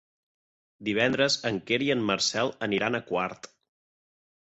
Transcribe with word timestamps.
Divendres 0.87 1.37
en 1.51 1.61
Quer 1.69 1.81
i 1.89 1.91
en 1.99 2.03
Marcel 2.09 2.53
aniran 2.71 3.01
a 3.03 3.07
Quart. 3.13 3.51